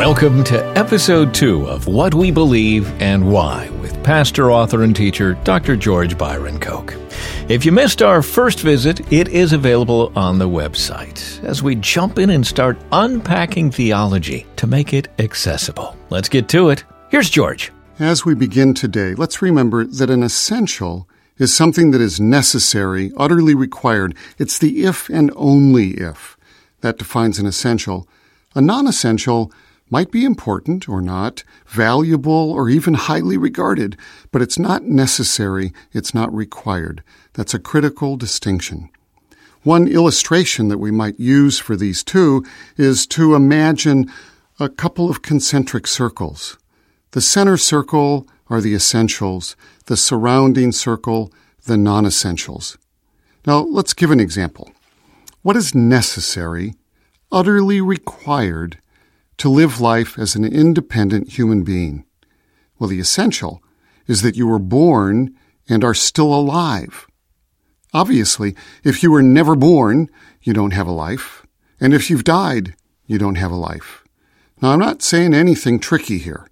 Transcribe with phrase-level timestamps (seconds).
[0.00, 5.34] Welcome to episode two of What We Believe and Why with pastor, author, and teacher
[5.44, 5.76] Dr.
[5.76, 6.94] George Byron Koch.
[7.50, 12.18] If you missed our first visit, it is available on the website as we jump
[12.18, 15.94] in and start unpacking theology to make it accessible.
[16.08, 16.82] Let's get to it.
[17.10, 17.70] Here's George.
[17.98, 21.06] As we begin today, let's remember that an essential
[21.36, 24.16] is something that is necessary, utterly required.
[24.38, 26.38] It's the if and only if
[26.80, 28.08] that defines an essential.
[28.54, 29.52] A non essential
[29.90, 33.96] might be important or not, valuable or even highly regarded,
[34.30, 37.02] but it's not necessary, it's not required.
[37.34, 38.88] That's a critical distinction.
[39.62, 42.44] One illustration that we might use for these two
[42.78, 44.10] is to imagine
[44.58, 46.56] a couple of concentric circles.
[47.10, 51.32] The center circle are the essentials, the surrounding circle,
[51.66, 52.78] the non essentials.
[53.46, 54.70] Now, let's give an example.
[55.42, 56.74] What is necessary,
[57.32, 58.78] utterly required,
[59.40, 62.04] to live life as an independent human being?
[62.78, 63.62] Well, the essential
[64.06, 65.34] is that you were born
[65.66, 67.06] and are still alive.
[67.94, 70.10] Obviously, if you were never born,
[70.42, 71.46] you don't have a life.
[71.80, 72.74] And if you've died,
[73.06, 74.04] you don't have a life.
[74.60, 76.46] Now, I'm not saying anything tricky here.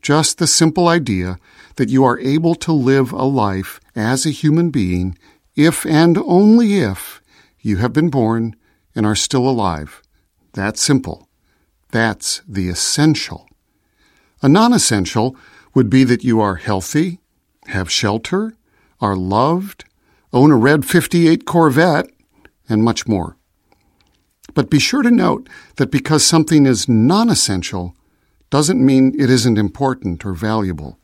[0.00, 1.36] Just the simple idea
[1.76, 5.18] that you are able to live a life as a human being
[5.56, 7.20] if and only if
[7.58, 8.54] you have been born
[8.94, 10.00] and are still alive.
[10.52, 11.29] That's simple.
[11.90, 13.48] That's the essential.
[14.42, 15.36] A non essential
[15.74, 17.20] would be that you are healthy,
[17.66, 18.54] have shelter,
[19.00, 19.84] are loved,
[20.32, 22.10] own a red 58 Corvette,
[22.68, 23.36] and much more.
[24.54, 27.94] But be sure to note that because something is non essential
[28.50, 30.98] doesn't mean it isn't important or valuable.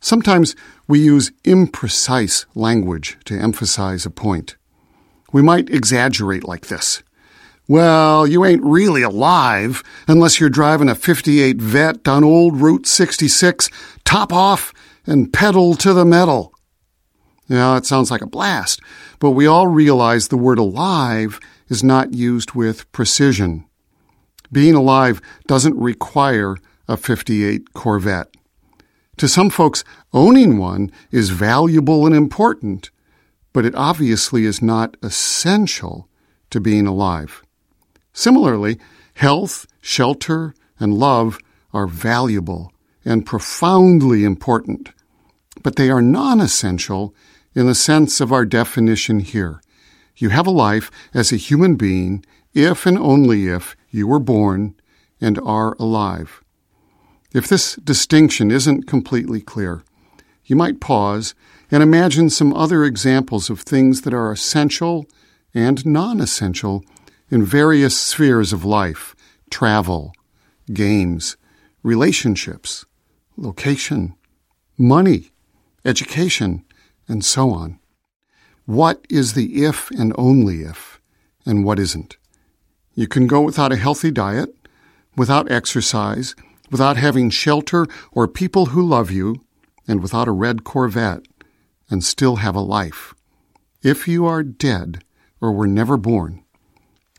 [0.00, 0.56] Sometimes
[0.88, 4.56] we use imprecise language to emphasize a point.
[5.32, 7.02] We might exaggerate like this.
[7.72, 13.70] Well, you ain't really alive unless you're driving a 58 Vette on old Route 66,
[14.04, 14.74] top off
[15.06, 16.52] and pedal to the metal.
[17.48, 18.82] Yeah, it sounds like a blast,
[19.20, 23.64] but we all realize the word alive is not used with precision.
[24.52, 26.58] Being alive doesn't require
[26.88, 28.36] a 58 Corvette.
[29.16, 29.82] To some folks,
[30.12, 32.90] owning one is valuable and important,
[33.54, 36.06] but it obviously is not essential
[36.50, 37.42] to being alive.
[38.12, 38.78] Similarly,
[39.14, 41.38] health, shelter, and love
[41.72, 42.72] are valuable
[43.04, 44.90] and profoundly important,
[45.62, 47.14] but they are non essential
[47.54, 49.60] in the sense of our definition here.
[50.16, 52.24] You have a life as a human being
[52.54, 54.74] if and only if you were born
[55.20, 56.42] and are alive.
[57.32, 59.82] If this distinction isn't completely clear,
[60.44, 61.34] you might pause
[61.70, 65.06] and imagine some other examples of things that are essential
[65.54, 66.84] and non essential
[67.32, 69.16] in various spheres of life
[69.50, 70.12] travel,
[70.72, 71.38] games,
[71.82, 72.84] relationships,
[73.38, 74.14] location,
[74.76, 75.30] money,
[75.84, 76.62] education,
[77.08, 77.78] and so on.
[78.66, 81.00] What is the if and only if,
[81.46, 82.18] and what isn't?
[82.94, 84.54] You can go without a healthy diet,
[85.16, 86.34] without exercise,
[86.70, 89.36] without having shelter or people who love you,
[89.88, 91.26] and without a red Corvette,
[91.88, 93.14] and still have a life.
[93.82, 95.02] If you are dead
[95.40, 96.44] or were never born,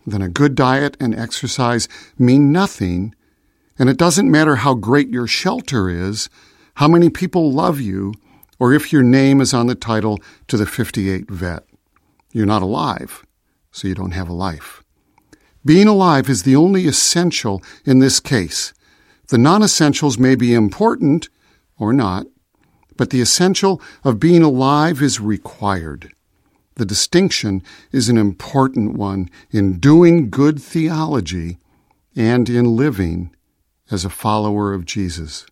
[0.06, 1.88] then a good diet and exercise
[2.18, 3.16] mean nothing,
[3.80, 6.30] and it doesn't matter how great your shelter is,
[6.76, 8.14] how many people love you,
[8.60, 11.66] or if your name is on the title to the 58 vette.
[12.32, 13.26] You're not alive,
[13.72, 14.84] so you don't have a life.
[15.66, 18.74] Being alive is the only essential in this case.
[19.30, 21.30] The non essentials may be important
[21.78, 22.28] or not,
[22.98, 26.12] but the essential of being alive is required.
[26.76, 27.62] The distinction
[27.92, 31.58] is an important one in doing good theology
[32.16, 33.32] and in living
[33.92, 35.46] as a follower of Jesus.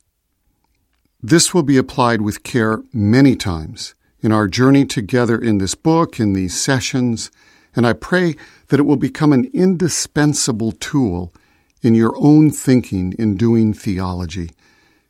[1.22, 6.20] This will be applied with care many times in our journey together in this book,
[6.20, 7.30] in these sessions,
[7.76, 8.36] and I pray
[8.68, 11.34] that it will become an indispensable tool
[11.82, 14.52] in your own thinking in doing theology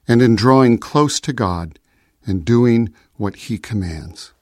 [0.07, 1.79] and in drawing close to God
[2.25, 4.33] and doing what He commands.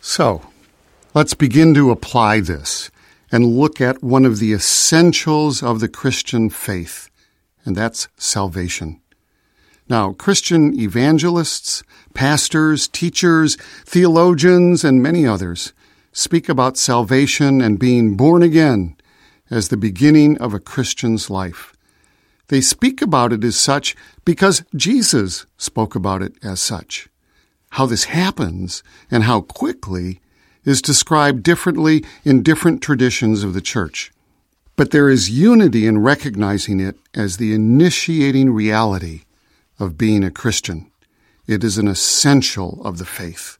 [0.00, 0.42] So,
[1.14, 2.90] Let's begin to apply this
[3.32, 7.08] and look at one of the essentials of the Christian faith,
[7.64, 9.00] and that's salvation.
[9.88, 11.82] Now, Christian evangelists,
[12.12, 13.56] pastors, teachers,
[13.86, 15.72] theologians, and many others
[16.12, 18.94] speak about salvation and being born again
[19.50, 21.72] as the beginning of a Christian's life.
[22.48, 23.96] They speak about it as such
[24.26, 27.08] because Jesus spoke about it as such.
[27.70, 30.20] How this happens and how quickly
[30.68, 34.12] is described differently in different traditions of the church.
[34.78, 39.22] but there is unity in recognizing it as the initiating reality
[39.80, 40.88] of being a Christian.
[41.48, 43.58] It is an essential of the faith.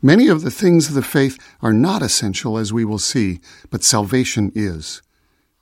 [0.00, 3.40] Many of the things of the faith are not essential, as we will see,
[3.70, 5.02] but salvation is.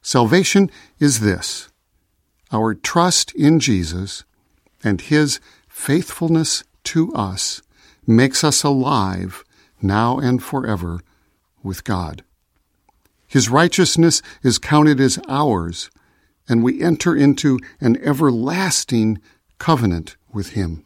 [0.02, 1.68] Salvation is this
[2.52, 4.22] our trust in Jesus
[4.84, 7.60] and His faithfulness to us
[8.06, 9.42] makes us alive
[9.82, 11.00] now and forever
[11.62, 12.22] with God.
[13.26, 15.90] His righteousness is counted as ours,
[16.48, 19.20] and we enter into an everlasting
[19.58, 20.84] covenant with Him.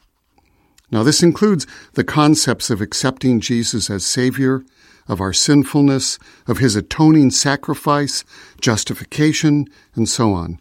[0.91, 4.65] Now, this includes the concepts of accepting Jesus as Savior,
[5.09, 8.25] of our sinfulness, of His atoning sacrifice,
[8.61, 10.61] justification, and so on.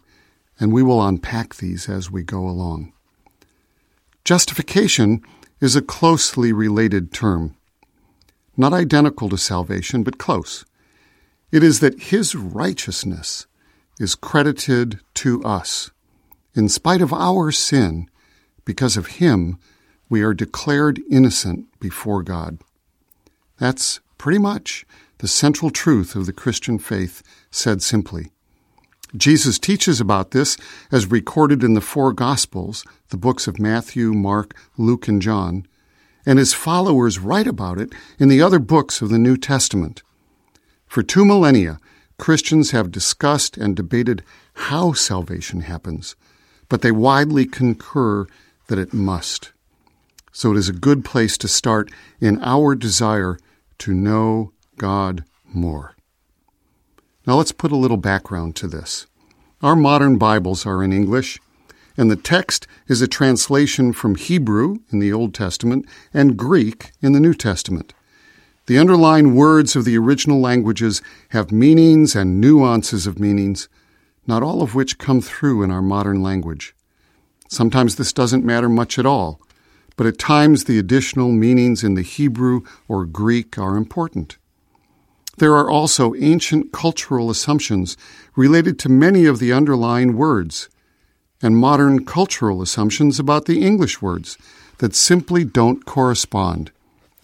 [0.58, 2.92] And we will unpack these as we go along.
[4.24, 5.22] Justification
[5.60, 7.56] is a closely related term.
[8.56, 10.64] Not identical to salvation, but close.
[11.52, 13.46] It is that His righteousness
[13.98, 15.90] is credited to us.
[16.54, 18.08] In spite of our sin,
[18.64, 19.58] because of Him,
[20.08, 22.58] we are declared innocent before God.
[23.58, 24.86] That's pretty much
[25.18, 28.30] the central truth of the Christian faith, said simply.
[29.16, 30.56] Jesus teaches about this
[30.92, 35.66] as recorded in the four Gospels, the books of Matthew, Mark, Luke, and John,
[36.26, 40.02] and his followers write about it in the other books of the New Testament.
[40.86, 41.78] For two millennia,
[42.18, 44.22] Christians have discussed and debated
[44.54, 46.16] how salvation happens,
[46.68, 48.26] but they widely concur
[48.66, 49.52] that it must.
[50.32, 51.90] So it is a good place to start
[52.20, 53.38] in our desire
[53.78, 55.94] to know God more.
[57.26, 59.06] Now let's put a little background to this.
[59.62, 61.38] Our modern Bibles are in English,
[61.96, 67.12] and the text is a translation from Hebrew in the Old Testament and Greek in
[67.12, 67.94] the New Testament.
[68.66, 71.00] The underlying words of the original languages
[71.30, 73.68] have meanings and nuances of meanings,
[74.26, 76.74] not all of which come through in our modern language.
[77.48, 79.40] Sometimes this doesn't matter much at all
[79.96, 84.36] but at times the additional meanings in the Hebrew or Greek are important.
[85.38, 87.96] There are also ancient cultural assumptions
[88.36, 90.68] related to many of the underlying words,
[91.42, 94.38] and modern cultural assumptions about the English words
[94.78, 96.70] that simply don't correspond,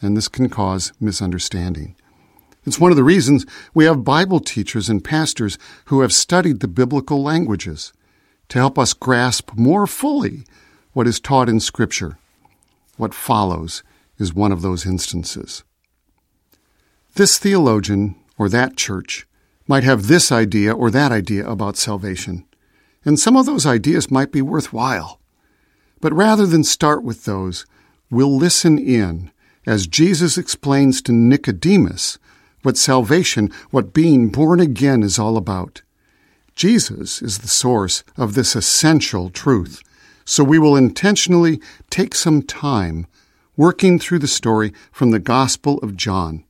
[0.00, 1.94] and this can cause misunderstanding.
[2.64, 3.44] It's one of the reasons
[3.74, 7.92] we have Bible teachers and pastors who have studied the biblical languages
[8.48, 10.44] to help us grasp more fully
[10.92, 12.18] what is taught in Scripture.
[12.96, 13.82] What follows
[14.18, 15.64] is one of those instances.
[17.14, 19.26] This theologian or that church
[19.66, 22.44] might have this idea or that idea about salvation,
[23.04, 25.20] and some of those ideas might be worthwhile.
[26.00, 27.66] But rather than start with those,
[28.10, 29.30] we'll listen in
[29.66, 32.18] as Jesus explains to Nicodemus
[32.62, 35.82] what salvation, what being born again is all about.
[36.54, 39.82] Jesus is the source of this essential truth
[40.24, 41.60] so we will intentionally
[41.90, 43.06] take some time
[43.56, 46.44] working through the story from the Gospel of John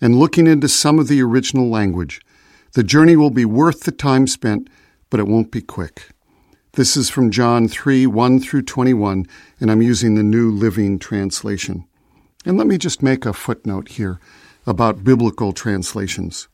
[0.00, 2.20] and looking into some of the original language.
[2.72, 4.68] The journey will be worth the time spent,
[5.12, 6.08] but it won't be quick.
[6.72, 9.26] This is from John 3 1 through 21,
[9.60, 11.84] and I'm using the New Living Translation.
[12.46, 14.18] And let me just make a footnote here
[14.66, 16.48] about biblical translations.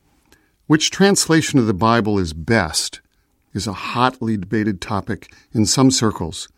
[0.66, 3.00] Which translation of the Bible is best
[3.54, 6.48] is a hotly debated topic in some circles,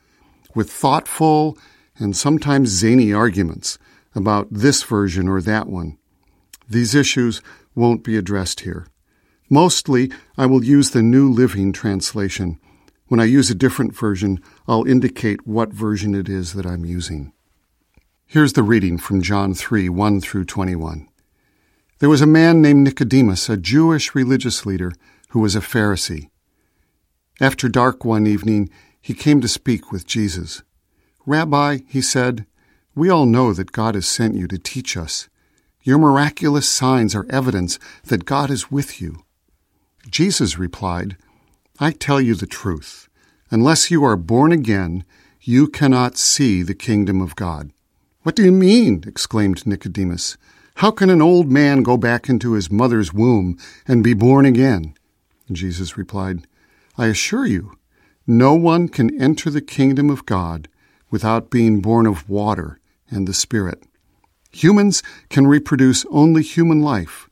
[0.55, 1.59] with thoughtful
[1.99, 3.79] and sometimes zany arguments
[4.15, 5.99] about this version or that one.
[6.67, 7.43] These issues
[7.75, 8.87] won't be addressed here.
[9.53, 12.61] Mostly, I will use the New Living Translation.
[13.09, 17.33] When I use a different version, I'll indicate what version it is that I'm using.
[18.27, 21.09] Here's the reading from John 3 1 through 21.
[21.99, 24.93] There was a man named Nicodemus, a Jewish religious leader,
[25.31, 26.31] who was a Pharisee.
[27.41, 30.63] After dark one evening, he came to speak with Jesus.
[31.27, 32.47] Rabbi, he said,
[32.95, 35.29] we all know that God has sent you to teach us.
[35.83, 39.25] Your miraculous signs are evidence that God is with you.
[40.09, 41.17] Jesus replied,
[41.79, 43.09] I tell you the truth.
[43.51, 45.05] Unless you are born again,
[45.41, 47.73] you cannot see the kingdom of God.
[48.23, 49.05] What do you mean?
[49.07, 50.37] exclaimed Nicodemus.
[50.77, 54.95] How can an old man go back into his mother's womb and be born again?
[55.51, 56.47] Jesus replied,
[56.97, 57.73] I assure you,
[58.27, 60.69] no one can enter the kingdom of God
[61.11, 62.79] without being born of water
[63.11, 63.83] and the Spirit.
[64.53, 67.29] Humans can reproduce only human life,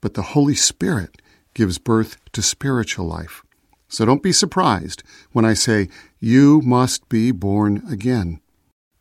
[0.00, 1.20] but the Holy Spirit
[1.56, 3.42] gives birth to spiritual life.
[3.88, 5.88] So don't be surprised when I say,
[6.20, 8.40] You must be born again.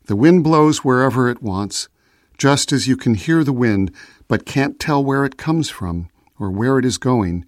[0.06, 1.90] The wind blows wherever it wants,
[2.38, 3.92] just as you can hear the wind
[4.30, 6.08] but can't tell where it comes from
[6.40, 7.46] or where it is going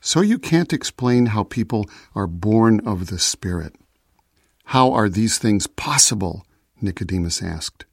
[0.00, 3.74] So you can't explain how people are born of the Spirit.
[4.66, 6.46] How are these things possible?
[6.80, 7.86] Nicodemus asked.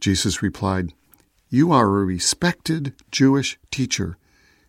[0.00, 0.92] Jesus replied,
[1.48, 4.18] You are a respected Jewish teacher,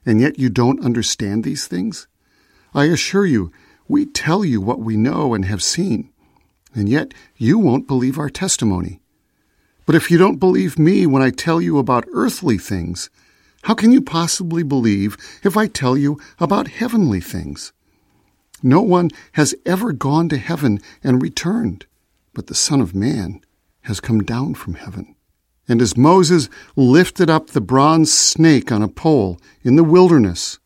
[0.06, 2.08] and yet you don't understand these things?
[2.74, 3.52] I assure you,
[3.88, 6.12] we tell you what we know and have seen,
[6.76, 9.02] and yet you won't believe our testimony.
[9.86, 13.10] But if you don't believe me when I tell you about earthly things,
[13.64, 17.74] how can you possibly believe if I tell you about heavenly things?
[18.62, 21.86] No one has ever gone to heaven and returned,
[22.34, 23.42] but the Son of Man
[23.82, 25.16] has come down from heaven.
[25.70, 30.58] And as Moses lifted up the bronze snake on a pole in the wilderness,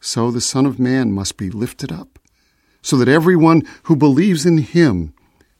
[0.00, 2.18] so the Son of Man must be lifted up,
[2.82, 5.14] so that everyone who believes in him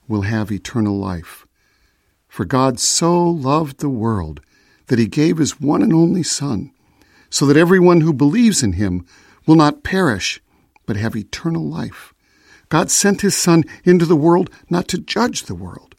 [0.09, 1.47] will have eternal life.
[2.27, 4.41] For God so loved the world
[4.89, 6.73] that he gave his one and only Son,
[7.31, 9.07] so that everyone who believes in him
[9.47, 10.43] will not perish,
[10.85, 12.13] but have eternal life.
[12.71, 15.95] God sent his Son into the world not to judge the world,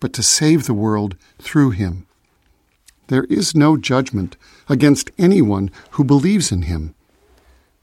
[0.00, 2.06] but to save the world through him.
[3.08, 4.36] There is no judgment
[4.68, 6.94] against anyone who believes in him.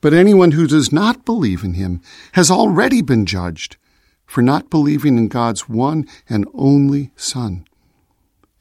[0.01, 2.01] But anyone who does not believe in him
[2.34, 3.78] has already been judged
[4.25, 7.66] for not believing in God's one and only Son.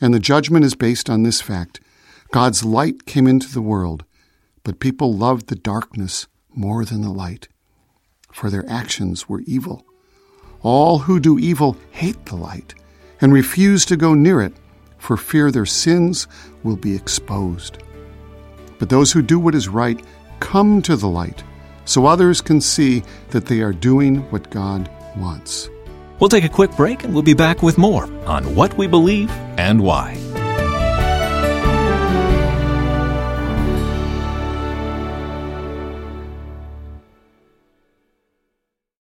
[0.00, 1.80] And the judgment is based on this fact
[2.32, 4.04] God's light came into the world,
[4.64, 7.48] but people loved the darkness more than the light,
[8.32, 9.84] for their actions were evil.
[10.62, 12.74] All who do evil hate the light
[13.20, 14.52] and refuse to go near it,
[15.00, 16.28] for fear their sins
[16.62, 17.78] will be exposed.
[18.78, 20.00] But those who do what is right
[20.38, 21.42] come to the light,
[21.84, 25.68] so others can see that they are doing what God wants.
[26.20, 29.30] We'll take a quick break and we'll be back with more on what we believe
[29.58, 30.29] and why.